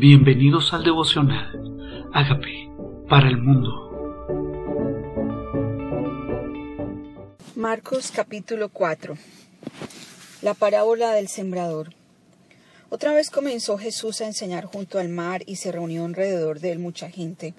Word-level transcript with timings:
Bienvenidos 0.00 0.72
al 0.72 0.82
devocional. 0.82 2.08
Hágame 2.14 2.72
para 3.06 3.28
el 3.28 3.36
mundo. 3.36 3.68
Marcos 7.54 8.10
capítulo 8.10 8.70
4. 8.70 9.14
La 10.40 10.54
parábola 10.54 11.12
del 11.12 11.28
sembrador. 11.28 11.92
Otra 12.88 13.12
vez 13.12 13.28
comenzó 13.28 13.76
Jesús 13.76 14.22
a 14.22 14.26
enseñar 14.26 14.64
junto 14.64 14.98
al 14.98 15.10
mar 15.10 15.42
y 15.44 15.56
se 15.56 15.70
reunió 15.70 16.06
alrededor 16.06 16.60
de 16.60 16.72
él 16.72 16.78
mucha 16.78 17.10
gente, 17.10 17.52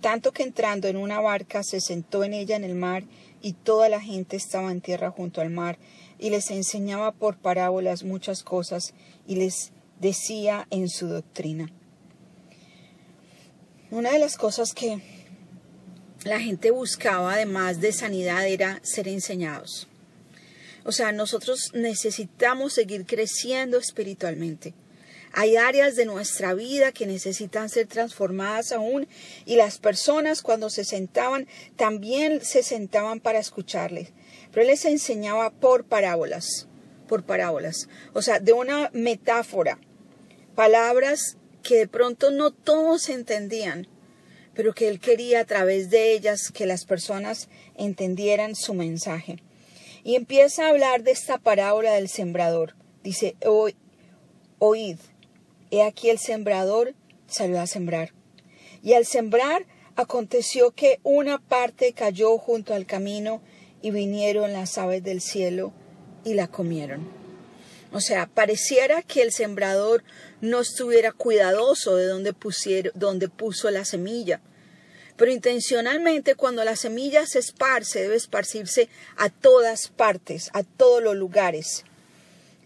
tanto 0.00 0.32
que 0.32 0.42
entrando 0.42 0.88
en 0.88 0.96
una 0.96 1.20
barca 1.20 1.62
se 1.62 1.80
sentó 1.80 2.24
en 2.24 2.34
ella 2.34 2.56
en 2.56 2.64
el 2.64 2.74
mar 2.74 3.04
y 3.40 3.52
toda 3.52 3.88
la 3.88 4.00
gente 4.00 4.34
estaba 4.34 4.72
en 4.72 4.80
tierra 4.80 5.12
junto 5.12 5.40
al 5.40 5.50
mar 5.50 5.78
y 6.18 6.30
les 6.30 6.50
enseñaba 6.50 7.12
por 7.12 7.36
parábolas 7.36 8.02
muchas 8.02 8.42
cosas 8.42 8.92
y 9.28 9.36
les 9.36 9.70
decía 10.00 10.66
en 10.70 10.88
su 10.88 11.08
doctrina. 11.08 11.70
Una 13.90 14.12
de 14.12 14.18
las 14.18 14.36
cosas 14.36 14.74
que 14.74 15.00
la 16.24 16.40
gente 16.40 16.70
buscaba 16.70 17.34
además 17.34 17.80
de 17.80 17.92
sanidad 17.92 18.46
era 18.46 18.80
ser 18.82 19.06
enseñados. 19.06 19.88
O 20.84 20.92
sea, 20.92 21.12
nosotros 21.12 21.70
necesitamos 21.74 22.72
seguir 22.72 23.06
creciendo 23.06 23.78
espiritualmente. 23.78 24.74
Hay 25.32 25.56
áreas 25.56 25.96
de 25.96 26.06
nuestra 26.06 26.54
vida 26.54 26.92
que 26.92 27.06
necesitan 27.06 27.68
ser 27.68 27.86
transformadas 27.86 28.72
aún 28.72 29.06
y 29.44 29.56
las 29.56 29.78
personas 29.78 30.42
cuando 30.42 30.70
se 30.70 30.84
sentaban 30.84 31.46
también 31.76 32.44
se 32.44 32.62
sentaban 32.62 33.20
para 33.20 33.38
escucharles. 33.38 34.12
Pero 34.50 34.62
él 34.62 34.68
les 34.68 34.84
enseñaba 34.84 35.50
por 35.50 35.84
parábolas, 35.84 36.68
por 37.06 37.24
parábolas. 37.24 37.88
O 38.14 38.22
sea, 38.22 38.40
de 38.40 38.52
una 38.52 38.90
metáfora, 38.94 39.78
palabras 40.56 41.36
que 41.62 41.76
de 41.76 41.86
pronto 41.86 42.32
no 42.32 42.50
todos 42.50 43.08
entendían, 43.08 43.86
pero 44.54 44.74
que 44.74 44.88
él 44.88 44.98
quería 44.98 45.40
a 45.40 45.44
través 45.44 45.90
de 45.90 46.12
ellas 46.12 46.50
que 46.50 46.66
las 46.66 46.84
personas 46.84 47.48
entendieran 47.76 48.56
su 48.56 48.74
mensaje. 48.74 49.36
Y 50.02 50.16
empieza 50.16 50.64
a 50.66 50.70
hablar 50.70 51.02
de 51.02 51.10
esta 51.10 51.38
parábola 51.38 51.92
del 51.92 52.08
sembrador. 52.08 52.74
Dice, 53.04 53.36
oíd, 54.58 54.96
he 55.70 55.82
aquí 55.82 56.08
el 56.08 56.18
sembrador 56.18 56.94
salió 57.26 57.60
a 57.60 57.66
sembrar. 57.66 58.12
Y 58.82 58.94
al 58.94 59.04
sembrar 59.04 59.66
aconteció 59.94 60.70
que 60.70 61.00
una 61.02 61.38
parte 61.38 61.92
cayó 61.92 62.38
junto 62.38 62.72
al 62.72 62.86
camino 62.86 63.42
y 63.82 63.90
vinieron 63.90 64.52
las 64.52 64.78
aves 64.78 65.02
del 65.02 65.20
cielo 65.20 65.72
y 66.24 66.34
la 66.34 66.48
comieron. 66.48 67.25
O 67.92 68.00
sea, 68.00 68.26
pareciera 68.26 69.02
que 69.02 69.22
el 69.22 69.32
sembrador 69.32 70.04
no 70.40 70.60
estuviera 70.60 71.12
cuidadoso 71.12 71.96
de 71.96 72.06
donde 72.06 73.28
puso 73.28 73.70
la 73.70 73.84
semilla. 73.84 74.40
Pero 75.16 75.32
intencionalmente 75.32 76.34
cuando 76.34 76.62
la 76.64 76.76
semilla 76.76 77.26
se 77.26 77.38
esparce, 77.38 78.02
debe 78.02 78.16
esparcirse 78.16 78.88
a 79.16 79.30
todas 79.30 79.88
partes, 79.88 80.50
a 80.52 80.62
todos 80.62 81.02
los 81.02 81.16
lugares. 81.16 81.84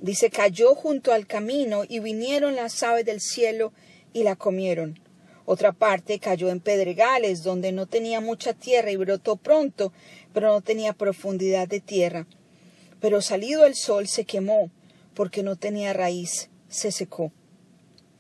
Dice, 0.01 0.31
cayó 0.31 0.75
junto 0.75 1.13
al 1.13 1.27
camino 1.27 1.83
y 1.87 2.01
vinieron 2.01 2.57
las 2.57 2.83
aves 2.83 3.05
del 3.05 3.21
cielo 3.21 3.73
y 4.13 4.25
la 4.25 4.35
comieron. 4.35 4.98
Otra 5.45 5.73
parte 5.73 6.19
cayó 6.19 6.48
en 6.48 6.61
pedregales, 6.61 7.43
donde 7.43 7.73
no 7.73 7.87
tenía 7.87 8.21
mucha 8.21 8.53
tierra 8.55 8.91
y 8.91 8.97
brotó 8.97 9.37
pronto, 9.37 9.93
pero 10.33 10.48
no 10.48 10.61
tenía 10.61 10.93
profundidad 10.93 11.69
de 11.69 11.81
tierra. 11.81 12.27
Pero 13.01 13.21
salido 13.21 13.67
el 13.67 13.75
sol 13.75 14.09
se 14.09 14.25
quemó, 14.25 14.71
porque 15.14 15.42
no 15.42 15.56
tenía 15.56 15.92
raíz, 15.92 16.50
se 16.69 16.92
secó. 16.92 17.33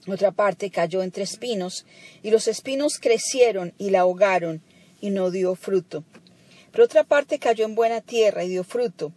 Otra 0.06 0.32
parte 0.32 0.70
cayó 0.70 1.02
entre 1.02 1.24
espinos, 1.24 1.84
y 2.22 2.30
los 2.30 2.48
espinos 2.48 2.98
crecieron 2.98 3.74
y 3.78 3.90
la 3.90 4.00
ahogaron, 4.00 4.62
y 5.00 5.10
no 5.10 5.30
dio 5.30 5.54
fruto. 5.54 6.04
Pero 6.72 6.84
otra 6.84 7.04
parte 7.04 7.38
cayó 7.38 7.64
en 7.64 7.74
buena 7.74 8.00
tierra 8.00 8.44
y 8.44 8.48
dio 8.48 8.64
fruto, 8.64 9.12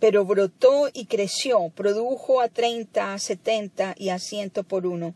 pero 0.00 0.24
brotó 0.24 0.88
y 0.92 1.06
creció, 1.06 1.70
produjo 1.74 2.40
a 2.40 2.48
treinta, 2.48 3.14
a 3.14 3.18
setenta 3.18 3.94
y 3.98 4.10
a 4.10 4.18
ciento 4.18 4.64
por 4.64 4.86
uno. 4.86 5.14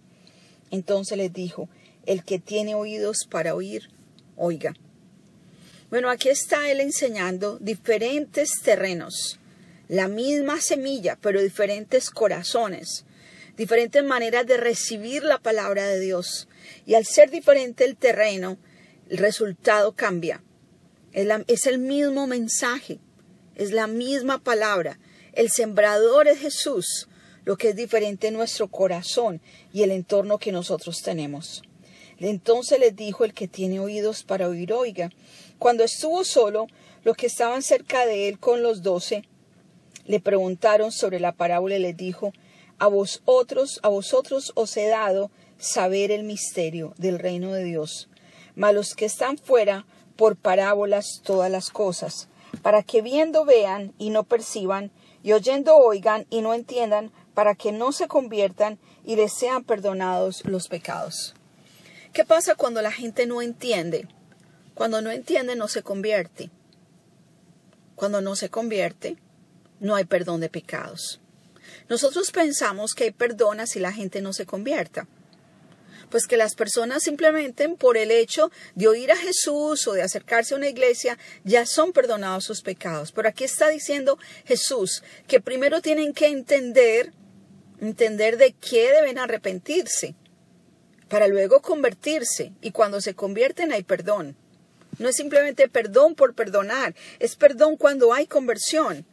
Entonces 0.71 1.17
les 1.17 1.33
dijo, 1.33 1.69
el 2.07 2.25
que 2.25 2.39
tiene 2.39 2.75
oídos 2.75 3.27
para 3.31 3.55
oír, 3.55 3.91
oiga. 4.37 4.75
Bueno, 5.91 6.11
aquí 6.11 6.29
está 6.29 6.71
él 6.71 6.81
enseñando 6.81 7.59
diferentes 7.59 8.51
terrenos, 8.63 9.39
la 9.89 10.07
misma 10.07 10.61
semilla, 10.61 11.19
pero 11.21 11.41
diferentes 11.41 12.11
corazones, 12.11 13.07
diferentes 13.57 14.05
maneras 14.05 14.47
de 14.47 14.59
recibir 14.59 15.25
la 15.25 15.39
palabra 15.39 15.87
de 15.87 15.99
Dios. 15.99 16.49
Y 16.87 16.95
al 16.95 17.07
ser 17.07 17.31
diferente 17.31 17.85
el 17.85 17.97
terreno, 17.97 18.59
el 19.09 19.19
resultado 19.19 19.93
cambia. 19.93 20.43
Es, 21.13 21.67
el 21.67 21.79
mismo 21.79 22.27
mensaje, 22.27 23.01
es 23.57 23.73
la 23.73 23.87
misma 23.87 24.39
palabra. 24.39 25.01
El 25.33 25.51
sembrador 25.51 26.29
es 26.29 26.39
Jesús, 26.39 27.09
lo 27.45 27.57
que 27.57 27.71
es 27.71 27.77
diferente 27.77 28.29
en 28.29 28.35
nuestro 28.35 28.69
corazón 28.69 29.41
y 29.73 29.83
el 29.83 29.91
entorno 29.91 30.39
que 30.39 30.53
nosotros 30.53 31.03
tenemos. 31.03 31.63
Entonces 32.19 32.79
les 32.79 32.95
dijo 32.95 33.25
el 33.25 33.33
que 33.33 33.49
tiene 33.49 33.81
oídos 33.81 34.23
para 34.23 34.49
oír, 34.49 34.73
oiga. 34.73 35.11
Cuando 35.59 35.83
estuvo 35.83 36.25
solo, 36.25 36.67
los 37.05 37.17
que 37.17 37.27
estaban 37.27 37.63
cerca 37.63 38.05
de 38.07 38.29
él 38.29 38.39
con 38.39 38.63
los 38.63 38.83
doce, 38.83 39.25
le 40.09 40.21
preguntaron 40.21 40.91
sobre 40.91 41.21
la 41.21 41.33
parábola 41.33 41.77
y 41.77 41.81
les 41.81 41.97
dijo, 41.97 42.33
a 42.79 42.89
vosotros, 42.89 43.79
a 43.83 43.89
vosotros 43.89 44.53
os 44.55 44.77
he 44.77 44.89
dado 44.89 45.31
saber 45.59 46.11
el 46.11 46.25
misterio 46.25 46.95
del 46.97 47.19
reino 47.19 47.53
de 47.53 47.63
Dios, 47.63 48.09
mas 48.57 48.75
los 48.75 48.95
que 48.95 49.05
están 49.05 49.37
fuera, 49.37 49.87
por 50.17 50.37
parábolas 50.37 51.21
todas 51.23 51.51
las 51.51 51.71
cosas, 51.71 52.29
para 52.63 52.83
que 52.83 53.03
viendo 53.03 53.45
vean 53.45 53.93
y 53.99 54.11
no 54.11 54.25
perciban, 54.25 54.91
y 55.23 55.33
oyendo 55.33 55.77
oigan 55.77 56.27
y 56.31 56.41
no 56.41 56.55
entiendan, 56.55 57.13
para 57.35 57.55
que 57.55 57.71
no 57.71 57.93
se 57.93 58.09
conviertan 58.09 58.79
y 59.05 59.17
les 59.17 59.33
sean 59.33 59.63
perdonados 59.63 60.43
los 60.45 60.69
pecados. 60.69 61.35
¿Qué 62.13 62.25
pasa 62.25 62.55
cuando 62.55 62.81
la 62.81 62.91
gente 62.91 63.27
no 63.27 63.43
entiende? 63.43 64.09
Cuando 64.75 65.03
no 65.03 65.11
entiende 65.11 65.55
no 65.55 65.69
se 65.69 65.83
convierte. 65.83 66.51
Cuando 67.95 68.21
no 68.23 68.35
se 68.37 68.49
convierte, 68.49 69.19
no 69.81 69.95
hay 69.95 70.05
perdón 70.05 70.41
de 70.41 70.49
pecados. 70.49 71.21
Nosotros 71.89 72.31
pensamos 72.31 72.95
que 72.95 73.05
hay 73.05 73.11
perdón 73.11 73.67
si 73.67 73.81
la 73.81 73.93
gente 73.93 74.21
no 74.21 74.33
se 74.33 74.47
convierta. 74.47 75.07
Pues 76.11 76.27
que 76.27 76.39
las 76.39 76.55
personas 76.55 77.03
simplemente 77.03 77.69
por 77.69 77.99
el 77.99 78.11
hecho 78.11 78.51
de 78.75 78.89
oír 78.89 79.13
a 79.13 79.17
Jesús 79.17 79.87
o 79.87 79.93
de 79.93 80.03
acercarse 80.03 80.55
a 80.55 80.57
una 80.57 80.69
iglesia 80.69 81.19
ya 81.45 81.67
son 81.67 81.93
perdonados 81.93 82.45
sus 82.45 82.63
pecados. 82.63 83.13
Pero 83.13 83.29
aquí 83.29 83.45
está 83.45 83.69
diciendo 83.69 84.19
Jesús 84.47 85.03
que 85.27 85.41
primero 85.41 85.83
tienen 85.83 86.15
que 86.15 86.29
entender, 86.29 87.13
entender 87.81 88.39
de 88.39 88.53
qué 88.53 88.91
deben 88.93 89.19
arrepentirse 89.19 90.15
para 91.09 91.29
luego 91.29 91.61
convertirse 91.61 92.53
y 92.61 92.71
cuando 92.71 93.01
se 93.01 93.15
convierten 93.15 93.73
hay 93.73 93.83
perdón. 93.83 94.37
No 94.99 95.09
es 95.09 95.17
simplemente 95.17 95.69
perdón 95.69 96.15
por 96.15 96.35
perdonar, 96.35 96.95
es 97.19 97.37
perdón 97.37 97.77
cuando 97.77 98.13
hay 98.13 98.27
conversión. 98.27 99.07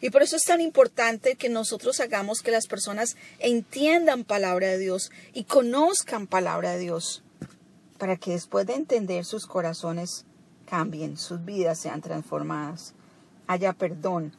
Y 0.00 0.10
por 0.10 0.22
eso 0.22 0.36
es 0.36 0.44
tan 0.44 0.60
importante 0.60 1.36
que 1.36 1.48
nosotros 1.48 2.00
hagamos 2.00 2.40
que 2.40 2.50
las 2.50 2.66
personas 2.66 3.16
entiendan 3.38 4.24
palabra 4.24 4.68
de 4.68 4.78
Dios 4.78 5.10
y 5.34 5.44
conozcan 5.44 6.26
palabra 6.26 6.72
de 6.72 6.78
Dios, 6.78 7.22
para 7.98 8.16
que 8.16 8.32
después 8.32 8.66
de 8.66 8.74
entender 8.74 9.24
sus 9.24 9.46
corazones 9.46 10.24
cambien, 10.64 11.18
sus 11.18 11.44
vidas 11.44 11.80
sean 11.80 12.00
transformadas, 12.00 12.94
haya 13.46 13.72
perdón, 13.72 14.32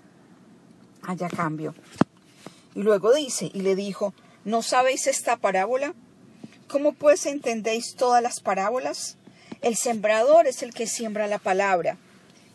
haya 1.03 1.29
cambio. 1.29 1.75
Y 2.73 2.81
luego 2.81 3.13
dice, 3.13 3.51
y 3.53 3.61
le 3.61 3.75
dijo, 3.75 4.13
¿no 4.45 4.63
sabéis 4.63 5.07
esta 5.07 5.37
parábola? 5.37 5.93
¿Cómo 6.67 6.93
pues 6.93 7.25
entendéis 7.25 7.95
todas 7.95 8.23
las 8.23 8.39
parábolas? 8.39 9.17
El 9.61 9.75
sembrador 9.75 10.47
es 10.47 10.63
el 10.63 10.73
que 10.73 10.87
siembra 10.87 11.27
la 11.27 11.37
palabra, 11.37 11.97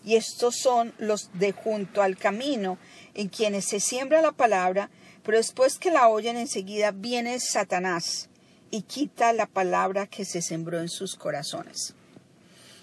y 0.07 0.15
estos 0.15 0.55
son 0.55 0.95
los 0.99 1.31
de 1.35 1.51
junto 1.51 2.01
al 2.01 2.17
camino, 2.17 2.79
en 3.13 3.29
quienes 3.29 3.65
se 3.65 3.81
siembra 3.81 4.23
la 4.23 4.31
palabra, 4.31 4.89
pero 5.25 5.37
después 5.37 5.79
que 5.79 5.91
la 5.91 6.09
oyen 6.09 6.37
enseguida 6.37 6.93
viene 6.93 7.41
Satanás 7.41 8.29
y 8.71 8.83
quita 8.83 9.33
la 9.33 9.47
palabra 9.47 10.07
que 10.07 10.25
se 10.25 10.43
sembró 10.43 10.81
en 10.81 10.89
sus 10.89 11.17
corazones. 11.17 11.95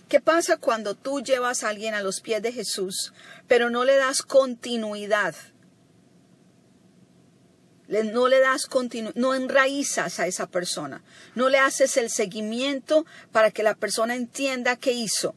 ¿Qué 0.09 0.19
pasa 0.19 0.57
cuando 0.57 0.95
tú 0.95 1.21
llevas 1.21 1.63
a 1.63 1.69
alguien 1.69 1.93
a 1.93 2.03
los 2.03 2.19
pies 2.19 2.41
de 2.41 2.51
Jesús, 2.51 3.13
pero 3.47 3.69
no 3.69 3.85
le 3.85 3.95
das 3.95 4.21
continuidad? 4.21 5.33
no 7.87 8.27
le 8.27 8.39
das 8.39 8.65
continuidad, 8.65 9.15
no 9.15 9.33
enraizas 9.33 10.19
a 10.19 10.27
esa 10.27 10.47
persona, 10.47 11.03
no 11.35 11.47
le 11.47 11.59
haces 11.59 11.95
el 11.97 12.09
seguimiento 12.09 13.05
para 13.31 13.51
que 13.51 13.61
la 13.61 13.75
persona 13.75 14.15
entienda 14.15 14.75
qué 14.75 14.91
hizo. 14.91 15.35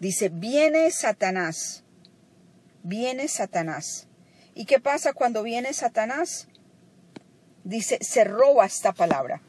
Dice, 0.00 0.28
viene 0.28 0.90
Satanás, 0.90 1.84
viene 2.82 3.28
Satanás. 3.28 4.08
¿Y 4.54 4.64
qué 4.66 4.80
pasa 4.80 5.12
cuando 5.12 5.42
viene 5.42 5.72
Satanás? 5.72 6.48
Dice, 7.64 7.98
se 8.00 8.24
roba 8.24 8.66
esta 8.66 8.92
palabra. 8.92 9.40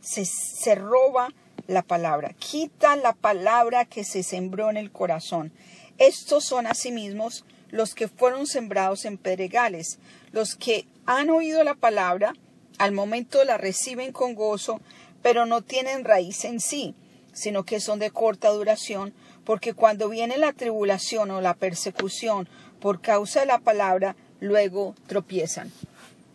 se, 0.00 0.24
se 0.24 0.74
roba 0.74 1.28
la 1.66 1.82
palabra, 1.82 2.34
quita 2.38 2.96
la 2.96 3.12
palabra 3.12 3.84
que 3.84 4.04
se 4.04 4.22
sembró 4.22 4.68
en 4.70 4.76
el 4.76 4.90
corazón. 4.90 5.52
Estos 5.98 6.44
son 6.44 6.66
asimismo 6.66 7.28
los 7.70 7.94
que 7.94 8.08
fueron 8.08 8.46
sembrados 8.46 9.04
en 9.04 9.16
pedregales, 9.16 9.98
los 10.32 10.56
que 10.56 10.86
han 11.06 11.30
oído 11.30 11.64
la 11.64 11.74
palabra, 11.74 12.34
al 12.78 12.92
momento 12.92 13.44
la 13.44 13.58
reciben 13.58 14.12
con 14.12 14.34
gozo, 14.34 14.80
pero 15.22 15.46
no 15.46 15.62
tienen 15.62 16.04
raíz 16.04 16.44
en 16.44 16.60
sí, 16.60 16.94
sino 17.32 17.64
que 17.64 17.80
son 17.80 17.98
de 17.98 18.10
corta 18.10 18.50
duración, 18.50 19.14
porque 19.44 19.74
cuando 19.74 20.08
viene 20.08 20.36
la 20.36 20.52
tribulación 20.52 21.30
o 21.30 21.40
la 21.40 21.54
persecución 21.54 22.48
por 22.80 23.00
causa 23.00 23.40
de 23.40 23.46
la 23.46 23.58
palabra, 23.58 24.16
luego 24.40 24.94
tropiezan. 25.06 25.72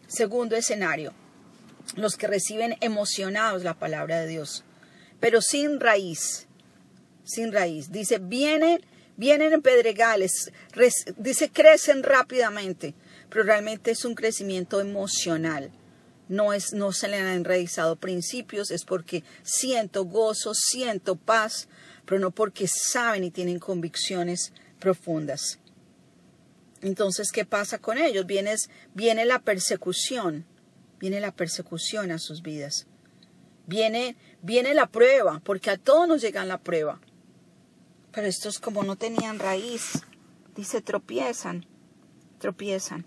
Segundo 0.08 0.56
escenario, 0.56 1.14
los 1.96 2.16
que 2.16 2.28
reciben 2.28 2.78
emocionados 2.82 3.64
la 3.64 3.74
palabra 3.74 4.20
de 4.20 4.28
Dios, 4.28 4.64
pero 5.20 5.42
sin 5.42 5.80
raíz, 5.80 6.48
sin 7.24 7.52
raíz. 7.52 7.92
Dice, 7.92 8.20
vienen, 8.20 8.82
vienen 9.18 9.54
en 9.54 9.62
pedregales, 9.62 10.52
dice, 11.18 11.50
crecen 11.50 12.04
rápidamente, 12.04 12.94
pero 13.30 13.44
realmente 13.44 13.92
es 13.92 14.06
un 14.06 14.16
crecimiento 14.16 14.80
emocional. 14.80 15.72
No, 16.30 16.54
es, 16.54 16.74
no 16.74 16.92
se 16.92 17.08
le 17.08 17.18
han 17.18 17.28
enraizado 17.28 17.96
principios, 17.96 18.72
es 18.72 18.84
porque 18.84 19.24
siento 19.44 20.06
gozo, 20.06 20.54
siento 20.54 21.16
paz, 21.16 21.70
pero 22.06 22.20
no 22.20 22.32
porque 22.32 22.68
saben 22.68 23.24
y 23.24 23.32
tienen 23.32 23.60
convicciones 23.60 24.52
profundas. 24.80 25.60
Entonces, 26.82 27.32
¿qué 27.32 27.46
pasa 27.46 27.80
con 27.80 27.98
ellos? 27.98 28.26
Viene, 28.26 28.56
viene 28.94 29.26
la 29.26 29.40
persecución, 29.40 30.46
viene 31.00 31.20
la 31.20 31.32
persecución 31.32 32.12
a 32.12 32.20
sus 32.20 32.42
vidas. 32.42 32.88
Viene, 33.66 34.16
viene 34.42 34.74
la 34.74 34.88
prueba, 34.88 35.42
porque 35.44 35.72
a 35.72 35.78
todos 35.78 36.08
nos 36.08 36.22
llega 36.22 36.46
la 36.46 36.60
prueba. 36.60 37.02
Pero 38.12 38.28
estos 38.28 38.60
como 38.60 38.84
no 38.84 38.96
tenían 38.96 39.40
raíz, 39.40 40.04
dice, 40.56 40.82
tropiezan, 40.82 41.66
tropiezan. 42.40 43.06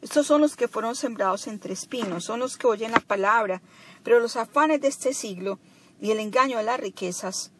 Estos 0.00 0.26
son 0.26 0.40
los 0.40 0.56
que 0.56 0.68
fueron 0.68 0.94
sembrados 0.94 1.46
entre 1.48 1.72
espinos, 1.72 2.24
son 2.24 2.40
los 2.40 2.56
que 2.56 2.66
oyen 2.66 2.92
la 2.92 3.00
palabra, 3.00 3.62
pero 4.04 4.20
los 4.20 4.36
afanes 4.36 4.80
de 4.80 4.88
este 4.88 5.12
siglo 5.12 5.58
y 6.00 6.12
el 6.12 6.20
engaño 6.20 6.58
de 6.58 6.64
las 6.64 6.78
riquezas 6.78 7.50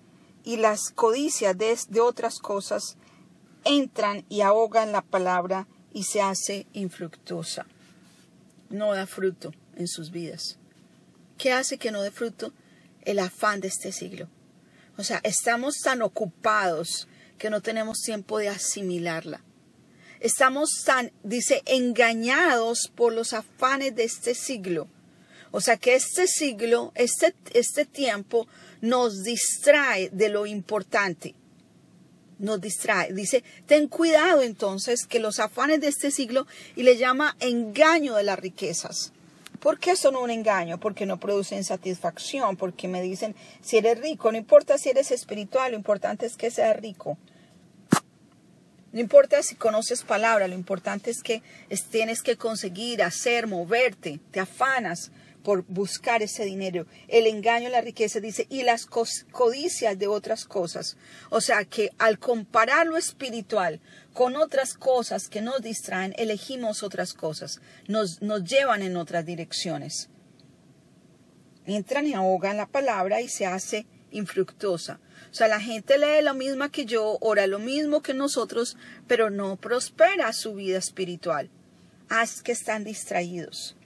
y 0.45 0.57
las 0.57 0.91
codicias 0.91 1.57
de, 1.59 2.01
otras 2.01 2.39
cosas 2.39 2.97
entran 3.65 4.25
y 4.29 4.43
ahogan 4.43 4.93
la 4.93 5.03
palabra 5.03 5.67
y 5.93 6.05
se 6.05 6.23
hace 6.23 6.67
infructuosa. 6.73 7.67
No 8.71 8.95
da 8.95 9.07
fruto 9.07 9.53
en 9.77 9.89
sus 9.89 10.11
vidas. 10.11 10.59
¿Qué 11.39 11.53
hace 11.53 11.79
que 11.79 11.91
no 11.91 12.03
dé 12.03 12.11
fruto? 12.11 12.53
El 13.03 13.19
afán 13.19 13.61
de 13.61 13.69
este 13.69 13.91
siglo. 13.93 14.29
O 14.97 15.05
sea, 15.05 15.21
estamos 15.25 15.79
tan 15.83 16.03
ocupados 16.03 17.09
que 17.39 17.51
no 17.51 17.61
tenemos 17.61 17.99
tiempo 18.01 18.39
de 18.39 18.49
asimilarla. 18.49 19.43
Estamos 20.21 20.83
tan, 20.85 21.13
dice, 21.23 21.63
engañados 21.67 22.91
por 22.95 23.13
los 23.13 23.33
afanes 23.33 23.95
de 23.95 24.05
este 24.05 24.35
siglo. 24.35 24.89
O 25.51 25.61
sea 25.61 25.77
que 25.77 25.95
este 25.95 26.27
siglo, 26.27 26.93
este, 26.95 27.35
este 27.55 27.85
tiempo 27.85 28.47
nos 28.81 29.23
distrae 29.23 30.11
de 30.11 30.29
lo 30.29 30.47
importante. 30.47 31.35
Nos 32.39 32.61
distrae. 32.61 33.13
Dice, 33.13 33.43
ten 33.67 33.89
cuidado 33.89 34.43
entonces 34.43 35.07
que 35.07 35.21
los 35.21 35.41
afanes 35.41 35.81
de 35.81 35.89
este 35.89 36.11
siglo 36.11 36.47
y 36.77 36.83
le 36.83 36.97
llama 36.97 37.37
engaño 37.41 38.15
de 38.15 38.25
las 38.25 38.39
riquezas. 38.39 39.13
¿Por 39.61 39.81
qué 39.81 39.97
son 39.97 40.15
un 40.15 40.31
engaño? 40.31 40.79
Porque 40.79 41.05
no 41.05 41.19
producen 41.19 41.65
satisfacción, 41.65 42.57
porque 42.57 42.87
me 42.87 43.03
dicen, 43.03 43.35
si 43.61 43.79
eres 43.79 43.99
rico, 43.99 44.31
no 44.31 44.39
importa 44.39 44.79
si 44.79 44.91
eres 44.91 45.11
espiritual, 45.11 45.73
lo 45.73 45.77
importante 45.77 46.27
es 46.27 46.37
que 46.37 46.51
seas 46.51 46.77
rico. 46.77 47.19
No 48.99 49.03
importa 49.03 49.45
si 49.45 49.55
conoces 49.55 50.03
palabra, 50.03 50.49
lo 50.49 50.57
importante 50.57 51.13
es 51.13 51.23
que 51.23 51.41
tienes 51.89 52.21
que 52.21 52.37
conseguir, 52.37 53.01
hacer, 53.01 53.47
moverte, 53.47 54.19
te 54.33 54.41
afanas 54.41 55.13
por 55.45 55.65
buscar 55.69 56.21
ese 56.21 56.45
dinero. 56.45 56.85
El 57.07 57.29
engaño, 57.29 57.69
la 57.69 57.81
riqueza, 57.81 58.19
dice, 58.19 58.49
y 58.51 58.65
las 58.65 58.87
codicias 58.87 59.97
de 60.01 60.09
otras 60.09 60.47
cosas. 60.47 60.97
O 61.31 61.41
sea 61.41 61.65
que 61.65 61.93
al 61.99 62.19
comparar 62.19 62.89
lo 62.89 62.97
espiritual 62.97 63.79
con 64.15 64.35
otras 64.35 64.75
cosas 64.75 65.29
que 65.29 65.43
nos 65.43 65.63
distraen, 65.63 66.13
elegimos 66.19 66.83
otras 66.83 67.15
cosas, 67.15 67.61
nos, 67.87 68.21
nos 68.21 68.43
llevan 68.43 68.83
en 68.83 68.97
otras 68.97 69.25
direcciones. 69.25 70.09
Entran 71.67 72.05
y 72.05 72.15
ahogan 72.15 72.57
la 72.57 72.67
palabra 72.67 73.21
y 73.21 73.29
se 73.29 73.47
hace 73.47 73.87
infructuosa. 74.11 74.99
O 75.31 75.35
sea, 75.35 75.49
la 75.49 75.61
gente 75.61 75.99
lee 75.99 76.23
lo 76.23 76.35
mismo 76.35 76.69
que 76.71 76.85
yo, 76.85 77.19
ora 77.21 77.47
lo 77.47 77.59
mismo 77.59 78.03
que 78.03 78.15
nosotros, 78.15 78.77
pero 79.07 79.31
no 79.31 79.57
prospera 79.57 80.33
su 80.33 80.55
vida 80.55 80.79
espiritual. 80.79 81.51
Haz 82.09 82.43
que 82.43 82.53
están 82.53 82.85
distraídos. 82.85 83.77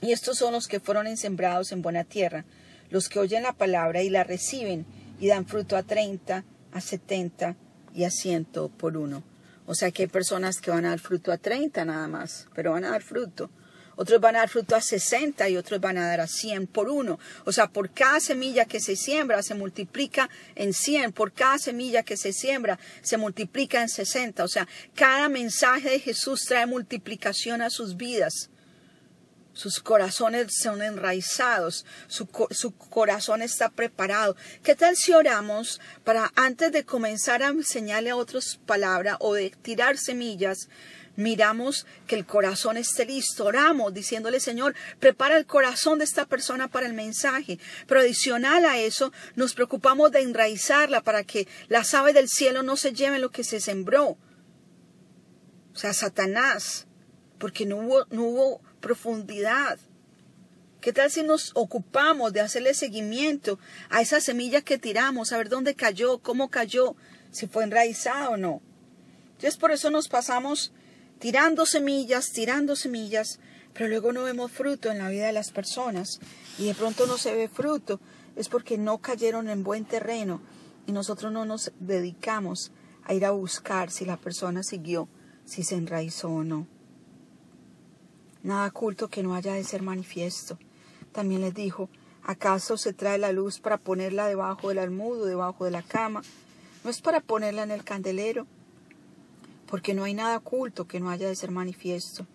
Y 0.00 0.12
estos 0.12 0.38
son 0.38 0.52
los 0.52 0.68
que 0.68 0.80
fueron 0.80 1.16
sembrados 1.16 1.72
en 1.72 1.82
buena 1.82 2.04
tierra, 2.04 2.44
los 2.90 3.08
que 3.08 3.18
oyen 3.18 3.42
la 3.42 3.52
palabra 3.52 4.02
y 4.02 4.10
la 4.10 4.24
reciben 4.24 4.84
y 5.20 5.28
dan 5.28 5.46
fruto 5.46 5.76
a 5.76 5.82
treinta, 5.82 6.44
a 6.72 6.80
setenta 6.80 7.56
y 7.94 8.04
a 8.04 8.10
ciento 8.10 8.68
por 8.68 8.96
uno. 8.96 9.22
O 9.66 9.74
sea 9.74 9.90
que 9.92 10.02
hay 10.02 10.08
personas 10.08 10.60
que 10.60 10.70
van 10.70 10.84
a 10.84 10.90
dar 10.90 10.98
fruto 10.98 11.30
a 11.30 11.38
treinta 11.38 11.84
nada 11.84 12.08
más, 12.08 12.48
pero 12.54 12.72
van 12.72 12.84
a 12.84 12.90
dar 12.90 13.02
fruto. 13.02 13.50
Otros 13.96 14.20
van 14.20 14.36
a 14.36 14.40
dar 14.40 14.48
fruto 14.48 14.74
a 14.74 14.80
sesenta 14.80 15.48
y 15.48 15.56
otros 15.56 15.80
van 15.80 15.98
a 15.98 16.06
dar 16.06 16.20
a 16.20 16.26
cien 16.26 16.66
por 16.66 16.88
uno. 16.88 17.18
O 17.44 17.52
sea, 17.52 17.68
por 17.68 17.90
cada 17.90 18.20
semilla 18.20 18.64
que 18.64 18.80
se 18.80 18.96
siembra 18.96 19.42
se 19.42 19.54
multiplica 19.54 20.30
en 20.54 20.72
cien. 20.72 21.12
Por 21.12 21.32
cada 21.32 21.58
semilla 21.58 22.02
que 22.02 22.16
se 22.16 22.32
siembra 22.32 22.78
se 23.02 23.16
multiplica 23.16 23.82
en 23.82 23.88
sesenta. 23.88 24.44
O 24.44 24.48
sea, 24.48 24.66
cada 24.94 25.28
mensaje 25.28 25.90
de 25.90 26.00
Jesús 26.00 26.44
trae 26.46 26.66
multiplicación 26.66 27.62
a 27.62 27.70
sus 27.70 27.96
vidas. 27.96 28.50
Sus 29.54 29.80
corazones 29.80 30.56
son 30.56 30.80
enraizados, 30.80 31.84
su, 32.08 32.26
corazón 32.26 33.42
está 33.42 33.68
preparado. 33.68 34.34
¿Qué 34.62 34.74
tal 34.74 34.96
si 34.96 35.12
oramos 35.12 35.78
para 36.04 36.32
antes 36.36 36.72
de 36.72 36.84
comenzar 36.84 37.42
a 37.42 37.48
enseñarle 37.48 38.10
a 38.10 38.16
otros 38.16 38.58
palabras 38.64 39.18
o 39.20 39.34
de 39.34 39.50
tirar 39.50 39.98
semillas, 39.98 40.70
miramos 41.16 41.86
que 42.06 42.16
el 42.16 42.26
corazón 42.26 42.76
esté 42.76 43.04
listo, 43.04 43.44
oramos 43.44 43.92
diciéndole, 43.92 44.40
Señor, 44.40 44.74
prepara 44.98 45.36
el 45.36 45.46
corazón 45.46 45.98
de 45.98 46.04
esta 46.04 46.26
persona 46.26 46.68
para 46.68 46.86
el 46.86 46.94
mensaje. 46.94 47.58
Pero 47.86 48.00
adicional 48.00 48.64
a 48.64 48.78
eso, 48.78 49.12
nos 49.34 49.54
preocupamos 49.54 50.10
de 50.12 50.20
enraizarla 50.20 51.02
para 51.02 51.24
que 51.24 51.48
las 51.68 51.94
aves 51.94 52.14
del 52.14 52.28
cielo 52.28 52.62
no 52.62 52.76
se 52.76 52.92
lleven 52.92 53.20
lo 53.20 53.30
que 53.30 53.44
se 53.44 53.60
sembró. 53.60 54.16
O 55.74 55.76
sea, 55.76 55.92
Satanás, 55.92 56.86
porque 57.38 57.66
no 57.66 57.76
hubo, 57.76 58.06
no 58.10 58.24
hubo 58.24 58.60
profundidad. 58.80 59.78
¿Qué 60.80 60.92
tal 60.92 61.10
si 61.10 61.22
nos 61.22 61.52
ocupamos 61.54 62.32
de 62.32 62.40
hacerle 62.40 62.74
seguimiento 62.74 63.58
a 63.88 64.00
esa 64.00 64.20
semilla 64.20 64.62
que 64.62 64.78
tiramos, 64.78 65.32
a 65.32 65.38
ver 65.38 65.48
dónde 65.48 65.74
cayó, 65.74 66.18
cómo 66.18 66.50
cayó, 66.50 66.96
si 67.30 67.46
fue 67.46 67.64
enraizada 67.64 68.30
o 68.30 68.36
no? 68.36 68.60
Entonces 69.32 69.56
por 69.56 69.70
eso 69.70 69.90
nos 69.90 70.08
pasamos 70.08 70.72
tirando 71.22 71.64
semillas, 71.64 72.32
tirando 72.32 72.76
semillas, 72.76 73.38
pero 73.72 73.88
luego 73.88 74.12
no 74.12 74.24
vemos 74.24 74.52
fruto 74.52 74.90
en 74.90 74.98
la 74.98 75.08
vida 75.08 75.26
de 75.26 75.32
las 75.32 75.52
personas 75.52 76.20
y 76.58 76.66
de 76.66 76.74
pronto 76.74 77.06
no 77.06 77.16
se 77.16 77.34
ve 77.34 77.48
fruto, 77.48 78.00
es 78.36 78.48
porque 78.48 78.76
no 78.76 78.98
cayeron 78.98 79.48
en 79.48 79.62
buen 79.62 79.86
terreno 79.86 80.42
y 80.86 80.92
nosotros 80.92 81.32
no 81.32 81.46
nos 81.46 81.72
dedicamos 81.78 82.72
a 83.04 83.14
ir 83.14 83.24
a 83.24 83.30
buscar 83.30 83.90
si 83.90 84.04
la 84.04 84.16
persona 84.18 84.62
siguió, 84.62 85.08
si 85.46 85.62
se 85.62 85.76
enraizó 85.76 86.28
o 86.28 86.44
no 86.44 86.66
nada 88.42 88.66
oculto 88.66 89.08
que 89.08 89.22
no 89.22 89.34
haya 89.34 89.54
de 89.54 89.64
ser 89.64 89.82
manifiesto. 89.82 90.58
También 91.12 91.42
les 91.42 91.54
dijo, 91.54 91.88
¿acaso 92.24 92.76
se 92.76 92.92
trae 92.92 93.18
la 93.18 93.32
luz 93.32 93.60
para 93.60 93.78
ponerla 93.78 94.26
debajo 94.26 94.68
del 94.68 94.78
almudo, 94.78 95.26
debajo 95.26 95.64
de 95.64 95.70
la 95.70 95.82
cama? 95.82 96.22
No 96.84 96.90
es 96.90 97.00
para 97.00 97.20
ponerla 97.20 97.62
en 97.62 97.70
el 97.70 97.84
candelero, 97.84 98.46
porque 99.72 99.94
no 99.94 100.04
hay 100.04 100.12
nada 100.12 100.36
oculto 100.36 100.86
que 100.86 101.00
no 101.00 101.08
haya 101.08 101.28
de 101.28 101.34
ser 101.34 101.50
manifiesto, 101.50 102.26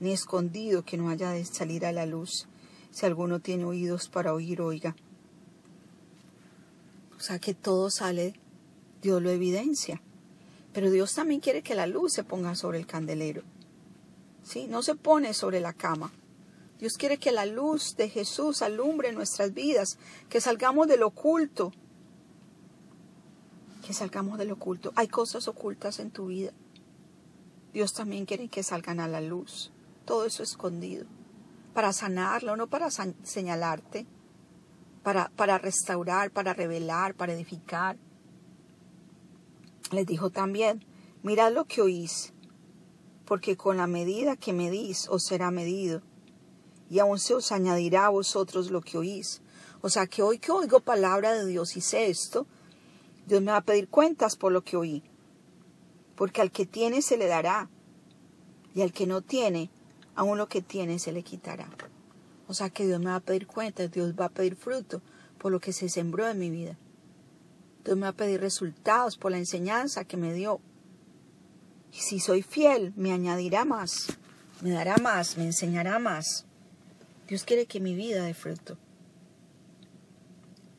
ni 0.00 0.10
escondido 0.10 0.86
que 0.86 0.96
no 0.96 1.10
haya 1.10 1.32
de 1.32 1.44
salir 1.44 1.84
a 1.84 1.92
la 1.92 2.06
luz. 2.06 2.48
Si 2.90 3.04
alguno 3.04 3.40
tiene 3.40 3.66
oídos 3.66 4.08
para 4.08 4.32
oír, 4.32 4.62
oiga. 4.62 4.96
O 7.14 7.20
sea 7.20 7.38
que 7.38 7.52
todo 7.52 7.90
sale, 7.90 8.40
Dios 9.02 9.20
lo 9.20 9.28
evidencia. 9.28 10.00
Pero 10.72 10.90
Dios 10.90 11.14
también 11.14 11.40
quiere 11.40 11.60
que 11.60 11.74
la 11.74 11.86
luz 11.86 12.14
se 12.14 12.24
ponga 12.24 12.54
sobre 12.54 12.78
el 12.78 12.86
candelero. 12.86 13.42
No 14.70 14.80
se 14.80 14.94
pone 14.94 15.34
sobre 15.34 15.60
la 15.60 15.74
cama. 15.74 16.10
Dios 16.78 16.96
quiere 16.96 17.18
que 17.18 17.32
la 17.32 17.44
luz 17.44 17.96
de 17.98 18.08
Jesús 18.08 18.62
alumbre 18.62 19.12
nuestras 19.12 19.52
vidas, 19.52 19.98
que 20.30 20.40
salgamos 20.40 20.88
del 20.88 21.02
oculto, 21.02 21.70
que 23.86 23.92
salgamos 23.92 24.38
del 24.38 24.52
oculto. 24.52 24.94
Hay 24.96 25.08
cosas 25.08 25.48
ocultas 25.48 25.98
en 25.98 26.10
tu 26.10 26.28
vida. 26.28 26.54
Dios 27.78 27.92
también 27.92 28.26
quiere 28.26 28.48
que 28.48 28.64
salgan 28.64 28.98
a 28.98 29.06
la 29.06 29.20
luz. 29.20 29.70
Todo 30.04 30.24
eso 30.24 30.42
escondido. 30.42 31.06
Para 31.74 31.92
sanarlo, 31.92 32.56
no 32.56 32.66
para 32.66 32.90
señalarte. 32.90 34.04
para, 35.04 35.28
para 35.36 35.58
restaurar, 35.58 36.32
para 36.32 36.54
revelar, 36.54 37.14
para 37.14 37.34
edificar. 37.34 37.96
Les 39.92 40.04
dijo 40.06 40.30
también, 40.30 40.84
mirad 41.22 41.52
lo 41.52 41.66
que 41.66 41.80
oís, 41.80 42.32
porque 43.24 43.56
con 43.56 43.76
la 43.76 43.86
medida 43.86 44.34
que 44.34 44.52
medís 44.52 45.06
os 45.08 45.22
será 45.22 45.52
medido, 45.52 46.02
y 46.90 46.98
aún 46.98 47.20
se 47.20 47.34
os 47.34 47.52
añadirá 47.52 48.06
a 48.06 48.10
vosotros 48.10 48.72
lo 48.72 48.80
que 48.80 48.98
oís. 48.98 49.40
O 49.82 49.88
sea 49.88 50.08
que 50.08 50.20
hoy 50.20 50.40
que 50.40 50.50
oigo 50.50 50.80
palabra 50.80 51.32
de 51.32 51.46
Dios 51.46 51.76
y 51.76 51.80
sé 51.80 52.10
esto, 52.10 52.48
Dios 53.28 53.40
me 53.40 53.52
va 53.52 53.58
a 53.58 53.64
pedir 53.64 53.88
cuentas 53.88 54.34
por 54.34 54.50
lo 54.50 54.62
que 54.62 54.76
oí. 54.76 55.07
Porque 56.18 56.40
al 56.40 56.50
que 56.50 56.66
tiene 56.66 57.00
se 57.00 57.16
le 57.16 57.28
dará, 57.28 57.70
y 58.74 58.82
al 58.82 58.92
que 58.92 59.06
no 59.06 59.22
tiene, 59.22 59.70
aún 60.16 60.36
lo 60.36 60.48
que 60.48 60.62
tiene 60.62 60.98
se 60.98 61.12
le 61.12 61.22
quitará. 61.22 61.70
O 62.48 62.54
sea 62.54 62.70
que 62.70 62.84
Dios 62.84 62.98
me 62.98 63.06
va 63.06 63.16
a 63.16 63.20
pedir 63.20 63.46
cuentas, 63.46 63.92
Dios 63.92 64.14
va 64.18 64.24
a 64.24 64.30
pedir 64.30 64.56
fruto 64.56 65.00
por 65.38 65.52
lo 65.52 65.60
que 65.60 65.72
se 65.72 65.88
sembró 65.88 66.28
en 66.28 66.40
mi 66.40 66.50
vida. 66.50 66.76
Dios 67.84 67.96
me 67.96 68.02
va 68.02 68.08
a 68.08 68.16
pedir 68.16 68.40
resultados 68.40 69.16
por 69.16 69.30
la 69.30 69.38
enseñanza 69.38 70.04
que 70.04 70.16
me 70.16 70.32
dio. 70.32 70.60
Y 71.92 71.98
si 71.98 72.18
soy 72.18 72.42
fiel, 72.42 72.92
me 72.96 73.12
añadirá 73.12 73.64
más, 73.64 74.18
me 74.60 74.70
dará 74.70 74.96
más, 74.96 75.36
me 75.36 75.44
enseñará 75.44 76.00
más. 76.00 76.46
Dios 77.28 77.44
quiere 77.44 77.66
que 77.66 77.78
mi 77.78 77.94
vida 77.94 78.24
dé 78.24 78.34
fruto. 78.34 78.76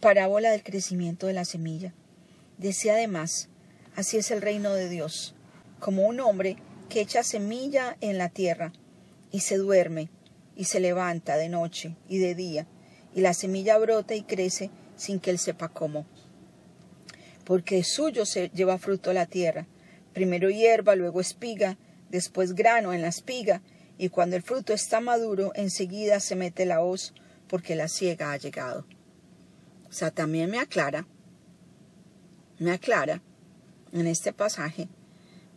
Parábola 0.02 0.52
del 0.52 0.64
crecimiento 0.64 1.28
de 1.28 1.34
la 1.34 1.46
semilla. 1.46 1.94
Decía 2.58 2.94
además, 2.94 3.48
así 3.96 4.18
es 4.18 4.32
el 4.32 4.42
reino 4.42 4.74
de 4.74 4.90
Dios, 4.90 5.36
como 5.80 6.08
un 6.08 6.20
hombre 6.20 6.58
que 6.90 7.02
echa 7.02 7.24
semilla 7.24 7.98
en 8.02 8.18
la 8.18 8.30
tierra 8.30 8.74
y 9.32 9.42
se 9.42 9.58
duerme 9.58 10.10
y 10.56 10.66
se 10.66 10.80
levanta 10.80 11.38
de 11.38 11.50
noche 11.50 11.96
y 12.08 12.18
de 12.18 12.36
día, 12.36 12.68
y 13.14 13.22
la 13.22 13.34
semilla 13.34 13.78
brota 13.78 14.16
y 14.16 14.24
crece 14.24 14.72
sin 14.96 15.20
que 15.20 15.32
él 15.32 15.40
sepa 15.40 15.70
cómo. 15.70 16.06
Porque 17.46 17.84
suyo 17.84 18.26
se 18.26 18.50
lleva 18.50 18.78
fruto 18.78 19.14
la 19.14 19.26
tierra, 19.26 19.68
primero 20.14 20.50
hierba, 20.50 20.96
luego 20.96 21.22
espiga, 21.22 21.78
después 22.10 22.54
grano 22.54 22.94
en 22.94 23.02
la 23.02 23.08
espiga, 23.08 23.62
y 23.98 24.10
cuando 24.10 24.36
el 24.36 24.44
fruto 24.44 24.74
está 24.74 25.00
maduro, 25.00 25.52
enseguida 25.56 26.20
se 26.20 26.36
mete 26.36 26.66
la 26.66 26.82
hoz, 26.82 27.14
porque 27.48 27.76
la 27.76 27.88
siega 27.88 28.32
ha 28.32 28.38
llegado. 28.38 28.86
O 29.90 29.94
sea, 29.94 30.12
también 30.12 30.52
me 30.52 30.60
aclara, 30.60 31.08
me 32.60 32.72
aclara 32.72 33.22
en 33.94 34.08
este 34.08 34.34
pasaje 34.34 34.90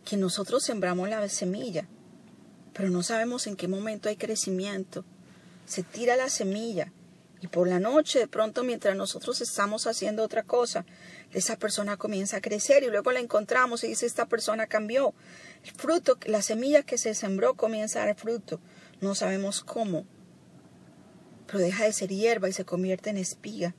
que 0.05 0.17
nosotros 0.17 0.63
sembramos 0.63 1.09
la 1.09 1.27
semilla, 1.29 1.87
pero 2.73 2.89
no 2.89 3.03
sabemos 3.03 3.47
en 3.47 3.55
qué 3.55 3.67
momento 3.67 4.09
hay 4.09 4.17
crecimiento. 4.17 5.05
Se 5.65 5.83
tira 5.83 6.15
la 6.15 6.29
semilla 6.29 6.91
y 7.43 7.47
por 7.47 7.67
la 7.67 7.79
noche, 7.79 8.19
de 8.19 8.27
pronto, 8.27 8.63
mientras 8.63 8.95
nosotros 8.95 9.41
estamos 9.41 9.85
haciendo 9.85 10.23
otra 10.23 10.43
cosa, 10.43 10.85
esa 11.33 11.57
persona 11.57 11.97
comienza 11.97 12.37
a 12.37 12.41
crecer 12.41 12.83
y 12.83 12.87
luego 12.87 13.11
la 13.11 13.19
encontramos 13.19 13.83
y 13.83 13.89
dice, 13.89 14.05
esta 14.05 14.27
persona 14.27 14.67
cambió. 14.67 15.13
El 15.65 15.71
fruto, 15.71 16.17
la 16.25 16.41
semilla 16.41 16.83
que 16.83 16.97
se 16.97 17.13
sembró 17.13 17.55
comienza 17.55 18.01
a 18.01 18.05
dar 18.05 18.15
fruto. 18.15 18.61
No 19.01 19.13
sabemos 19.13 19.61
cómo, 19.61 20.05
pero 21.47 21.59
deja 21.59 21.83
de 21.83 21.91
ser 21.91 22.09
hierba 22.09 22.47
y 22.47 22.53
se 22.53 22.63
convierte 22.63 23.09
en 23.09 23.17
espiga. 23.17 23.75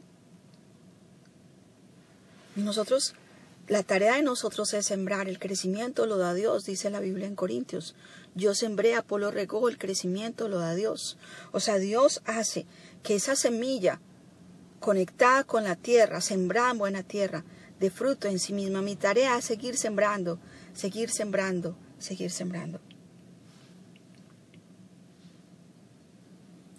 Nosotros 2.54 3.14
la 3.66 3.82
tarea 3.82 4.16
de 4.16 4.22
nosotros 4.22 4.74
es 4.74 4.86
sembrar, 4.86 5.28
el 5.28 5.38
crecimiento 5.38 6.04
lo 6.04 6.18
da 6.18 6.34
Dios, 6.34 6.64
dice 6.64 6.90
la 6.90 7.00
Biblia 7.00 7.26
en 7.26 7.34
Corintios. 7.34 7.94
Yo 8.34 8.54
sembré, 8.54 8.94
Apolo 8.94 9.30
regó, 9.30 9.68
el 9.68 9.78
crecimiento 9.78 10.48
lo 10.48 10.58
da 10.58 10.74
Dios. 10.74 11.16
O 11.52 11.60
sea, 11.60 11.78
Dios 11.78 12.20
hace 12.26 12.66
que 13.02 13.14
esa 13.14 13.36
semilla 13.36 14.00
conectada 14.80 15.44
con 15.44 15.64
la 15.64 15.76
tierra, 15.76 16.20
sembrada 16.20 16.72
en 16.72 16.78
buena 16.78 17.02
tierra, 17.02 17.44
de 17.80 17.90
fruto 17.90 18.28
en 18.28 18.38
sí 18.38 18.52
misma. 18.52 18.82
Mi 18.82 18.96
tarea 18.96 19.38
es 19.38 19.46
seguir 19.46 19.78
sembrando, 19.78 20.38
seguir 20.74 21.10
sembrando, 21.10 21.74
seguir 21.98 22.30
sembrando. 22.30 22.80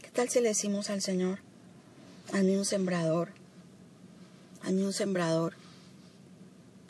¿Qué 0.03 0.11
tal 0.11 0.29
si 0.29 0.39
le 0.39 0.49
decimos 0.49 0.91
al 0.91 1.01
Señor, 1.01 1.39
hazme 2.31 2.59
un 2.59 2.65
sembrador, 2.65 3.29
hazme 4.61 4.85
un 4.85 4.93
sembrador? 4.93 5.64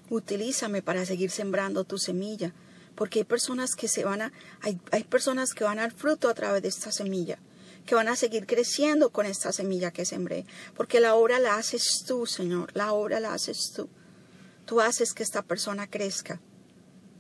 Utilízame 0.10 0.82
para 0.82 1.06
seguir 1.06 1.32
sembrando 1.32 1.84
tu 1.84 1.98
semilla, 1.98 2.54
porque 2.96 3.20
hay 3.20 3.26
personas 3.26 3.76
que 3.76 3.88
se 3.88 4.06
van 4.06 4.22
a, 4.22 4.34
hay, 4.62 4.80
hay 4.92 5.04
personas 5.04 5.54
que 5.54 5.64
van 5.64 5.80
a 5.80 5.84
dar 5.84 5.92
fruto 5.92 6.30
a 6.30 6.34
través 6.34 6.62
de 6.62 6.70
esta 6.70 6.92
semilla, 6.92 7.40
que 7.86 7.96
van 7.96 8.08
a 8.08 8.16
seguir 8.16 8.46
creciendo 8.46 9.10
con 9.10 9.26
esta 9.26 9.52
semilla 9.52 9.92
que 9.92 10.06
sembré, 10.06 10.46
porque 10.76 11.00
la 11.00 11.16
obra 11.16 11.40
la 11.40 11.56
haces 11.56 12.04
tú, 12.08 12.26
Señor, 12.26 12.72
la 12.74 12.94
obra 12.94 13.20
la 13.20 13.34
haces 13.34 13.72
tú. 13.76 13.90
Tú 14.66 14.82
haces 14.82 15.14
que 15.14 15.24
esta 15.24 15.44
persona 15.44 15.88
crezca. 15.88 16.42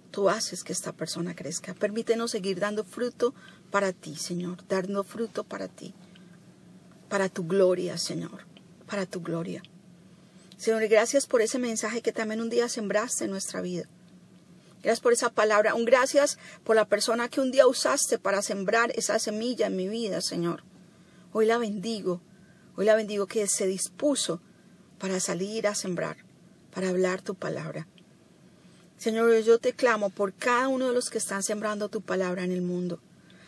Tú 0.09 0.29
haces 0.29 0.63
que 0.63 0.73
esta 0.73 0.93
persona 0.93 1.35
crezca. 1.35 1.73
Permítenos 1.73 2.31
seguir 2.31 2.59
dando 2.59 2.83
fruto 2.83 3.35
para 3.69 3.93
ti, 3.93 4.15
Señor, 4.15 4.65
dando 4.67 5.03
fruto 5.03 5.43
para 5.43 5.67
ti, 5.67 5.93
para 7.09 7.29
tu 7.29 7.45
gloria, 7.45 7.97
Señor, 7.97 8.45
para 8.87 9.05
tu 9.05 9.21
gloria. 9.21 9.61
Señor, 10.57 10.87
gracias 10.87 11.27
por 11.27 11.41
ese 11.41 11.59
mensaje 11.59 12.01
que 12.01 12.13
también 12.13 12.41
un 12.41 12.49
día 12.49 12.69
sembraste 12.69 13.25
en 13.25 13.31
nuestra 13.31 13.61
vida. 13.61 13.89
Gracias 14.81 15.01
por 15.01 15.13
esa 15.13 15.31
palabra. 15.31 15.73
Un 15.73 15.83
gracias 15.83 16.37
por 16.63 16.75
la 16.75 16.85
persona 16.85 17.27
que 17.27 17.41
un 17.41 17.51
día 17.51 17.67
usaste 17.67 18.19
para 18.19 18.41
sembrar 18.41 18.91
esa 18.95 19.19
semilla 19.19 19.67
en 19.67 19.75
mi 19.75 19.87
vida, 19.87 20.21
Señor. 20.21 20.63
Hoy 21.33 21.45
la 21.45 21.57
bendigo. 21.57 22.21
Hoy 22.77 22.85
la 22.85 22.95
bendigo 22.95 23.25
que 23.25 23.47
se 23.47 23.67
dispuso 23.67 24.41
para 24.99 25.19
salir 25.19 25.67
a 25.67 25.75
sembrar, 25.75 26.17
para 26.71 26.89
hablar 26.89 27.21
tu 27.21 27.35
palabra. 27.35 27.87
Señor, 28.97 29.37
yo 29.41 29.59
te 29.59 29.73
clamo 29.73 30.09
por 30.09 30.33
cada 30.33 30.67
uno 30.67 30.87
de 30.87 30.93
los 30.93 31.09
que 31.09 31.17
están 31.17 31.43
sembrando 31.43 31.89
tu 31.89 32.01
palabra 32.01 32.43
en 32.43 32.51
el 32.51 32.61
mundo. 32.61 33.01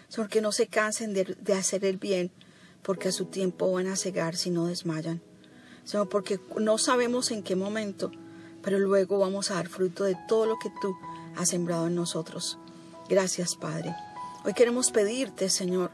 Señor, 0.10 0.30
que 0.30 0.42
no 0.42 0.52
se 0.52 0.68
cansen 0.68 1.14
de, 1.14 1.24
de 1.40 1.54
hacer 1.54 1.86
el 1.86 1.98
bien, 1.98 2.32
porque 2.82 3.10
a 3.10 3.12
su 3.12 3.26
tiempo 3.26 3.72
van 3.72 3.88
a 3.88 3.96
cegar 3.96 4.36
si 4.36 4.50
no 4.50 4.66
desmayan. 4.66 5.22
Señor, 5.88 6.10
porque 6.10 6.38
no 6.58 6.78
sabemos 6.78 7.32
en 7.32 7.44
qué 7.44 7.56
momento, 7.56 8.12
pero 8.62 8.78
luego 8.78 9.20
vamos 9.20 9.52
a 9.52 9.56
dar 9.56 9.70
fruto 9.70 10.04
de 10.04 10.18
todo 10.28 10.46
lo 10.46 10.60
que 10.60 10.70
tú 10.82 10.98
has 11.38 11.48
sembrado 11.48 11.88
en 11.88 11.96
nosotros. 11.96 12.58
Gracias, 13.08 13.56
Padre. 13.56 13.96
Hoy 14.44 14.54
queremos 14.54 14.92
pedirte, 14.92 15.50
Señor, 15.50 15.92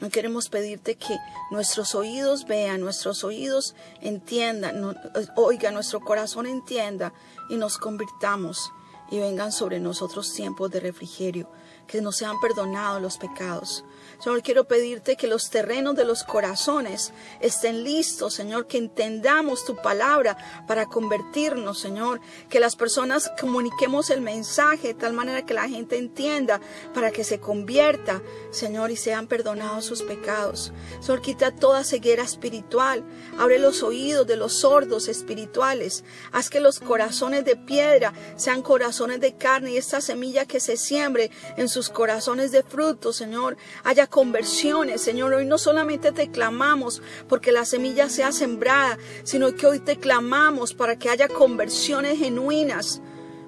Hoy 0.00 0.10
queremos 0.10 0.48
pedirte 0.48 0.96
que 0.96 1.18
nuestros 1.50 1.96
oídos 1.96 2.46
vean, 2.46 2.80
nuestros 2.80 3.24
oídos 3.24 3.74
entiendan, 4.00 4.96
oiga, 5.34 5.72
nuestro 5.72 5.98
corazón 6.00 6.46
entienda 6.46 7.12
y 7.48 7.56
nos 7.56 7.78
convirtamos 7.78 8.72
y 9.10 9.18
vengan 9.18 9.52
sobre 9.52 9.80
nosotros 9.80 10.32
tiempos 10.32 10.70
de 10.70 10.80
refrigerio, 10.80 11.50
que 11.86 12.00
nos 12.00 12.16
sean 12.16 12.38
perdonados 12.40 13.00
los 13.00 13.18
pecados, 13.18 13.84
Señor, 14.18 14.42
quiero 14.42 14.64
pedirte 14.64 15.16
que 15.16 15.28
los 15.28 15.48
terrenos 15.48 15.94
de 15.94 16.04
los 16.04 16.24
corazones 16.24 17.12
estén 17.40 17.84
listos, 17.84 18.34
Señor, 18.34 18.66
que 18.66 18.76
entendamos 18.76 19.64
tu 19.64 19.76
palabra 19.76 20.36
para 20.66 20.86
convertirnos, 20.86 21.78
Señor, 21.78 22.20
que 22.48 22.58
las 22.58 22.74
personas 22.74 23.30
comuniquemos 23.40 24.10
el 24.10 24.20
mensaje 24.20 24.88
de 24.88 24.94
tal 24.94 25.12
manera 25.12 25.46
que 25.46 25.54
la 25.54 25.68
gente 25.68 25.98
entienda 25.98 26.60
para 26.94 27.12
que 27.12 27.22
se 27.22 27.38
convierta, 27.38 28.20
Señor, 28.50 28.90
y 28.90 28.96
sean 28.96 29.28
perdonados 29.28 29.84
sus 29.84 30.02
pecados. 30.02 30.72
Señor, 30.98 31.22
quita 31.22 31.54
toda 31.54 31.84
ceguera 31.84 32.24
espiritual, 32.24 33.04
abre 33.38 33.60
los 33.60 33.84
oídos 33.84 34.26
de 34.26 34.34
los 34.34 34.52
sordos 34.52 35.06
espirituales, 35.06 36.02
haz 36.32 36.50
que 36.50 36.58
los 36.58 36.80
corazones 36.80 37.44
de 37.44 37.54
piedra 37.54 38.12
sean 38.34 38.62
corazones 38.62 38.97
de 38.98 39.36
carne 39.36 39.70
y 39.70 39.76
esta 39.76 40.00
semilla 40.00 40.44
que 40.44 40.58
se 40.58 40.76
siembre 40.76 41.30
en 41.56 41.68
sus 41.68 41.88
corazones 41.88 42.50
de 42.50 42.64
fruto, 42.64 43.12
Señor, 43.12 43.56
haya 43.84 44.08
conversiones, 44.08 45.00
Señor. 45.00 45.34
Hoy 45.34 45.46
no 45.46 45.56
solamente 45.56 46.10
te 46.10 46.32
clamamos 46.32 47.00
porque 47.28 47.52
la 47.52 47.64
semilla 47.64 48.08
sea 48.08 48.32
sembrada, 48.32 48.98
sino 49.22 49.54
que 49.54 49.68
hoy 49.68 49.78
te 49.78 49.98
clamamos 49.98 50.74
para 50.74 50.98
que 50.98 51.10
haya 51.10 51.28
conversiones 51.28 52.18
genuinas 52.18 53.00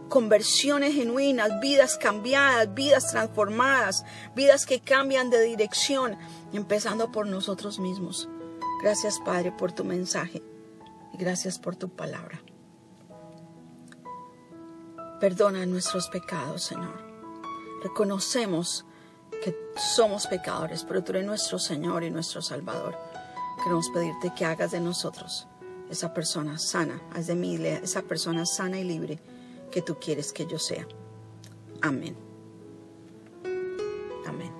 conversiones 0.08 0.94
genuinas, 0.94 1.60
vidas 1.60 1.96
cambiadas, 1.96 2.74
vidas 2.74 3.12
transformadas, 3.12 4.04
vidas 4.34 4.66
que 4.66 4.80
cambian 4.80 5.30
de 5.30 5.40
dirección, 5.40 6.18
empezando 6.52 7.12
por 7.12 7.28
nosotros 7.28 7.78
mismos. 7.78 8.28
Gracias 8.82 9.20
Padre 9.24 9.52
por 9.52 9.70
tu 9.70 9.84
mensaje 9.84 10.42
y 11.12 11.16
gracias 11.16 11.60
por 11.60 11.76
tu 11.76 11.88
palabra. 11.88 12.42
Perdona 15.20 15.66
nuestros 15.66 16.08
pecados, 16.08 16.62
Señor. 16.62 16.98
Reconocemos 17.82 18.86
que 19.44 19.54
somos 19.94 20.26
pecadores, 20.26 20.84
pero 20.84 21.04
tú 21.04 21.12
eres 21.12 21.26
nuestro 21.26 21.58
Señor 21.58 22.04
y 22.04 22.10
nuestro 22.10 22.40
Salvador. 22.40 22.96
Queremos 23.62 23.90
pedirte 23.90 24.32
que 24.36 24.46
hagas 24.46 24.70
de 24.70 24.80
nosotros 24.80 25.46
esa 25.90 26.14
persona 26.14 26.56
sana, 26.56 27.00
haz 27.14 27.26
de 27.26 27.34
mí 27.34 27.56
esa 27.56 28.02
persona 28.02 28.46
sana 28.46 28.78
y 28.78 28.84
libre 28.84 29.18
que 29.70 29.82
tú 29.82 29.98
quieres 30.00 30.32
que 30.32 30.46
yo 30.46 30.58
sea. 30.58 30.86
Amén. 31.82 32.16
Amén. 34.26 34.59